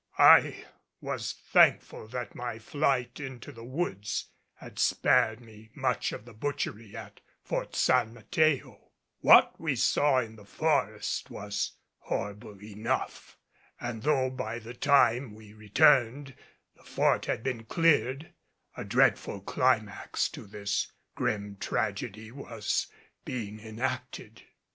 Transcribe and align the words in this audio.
I 0.17 0.65
was 0.99 1.31
thankful 1.31 2.07
that 2.07 2.33
my 2.33 2.57
flight 2.57 3.19
into 3.19 3.51
the 3.51 3.63
woods 3.63 4.31
had 4.55 4.79
spared 4.79 5.39
me 5.39 5.69
much 5.75 6.11
of 6.11 6.25
the 6.25 6.33
butchery 6.33 6.95
at 6.95 7.21
Fort 7.43 7.75
San 7.75 8.11
Mateo; 8.11 8.93
what 9.19 9.53
we 9.61 9.75
saw 9.75 10.17
in 10.17 10.37
the 10.37 10.43
forest 10.43 11.29
was 11.29 11.73
horrible 11.99 12.63
enough, 12.63 13.37
and 13.79 14.01
though 14.01 14.31
by 14.31 14.57
the 14.57 14.73
time 14.73 15.35
we 15.35 15.53
returned 15.53 16.33
the 16.75 16.83
Fort 16.83 17.25
had 17.27 17.43
been 17.43 17.63
cleared, 17.65 18.33
a 18.75 18.83
dreadful 18.83 19.39
climax 19.39 20.29
to 20.29 20.47
this 20.47 20.91
grim 21.13 21.57
tragedy 21.57 22.31
was 22.31 22.87
being 23.23 23.59
enacted. 23.59 24.41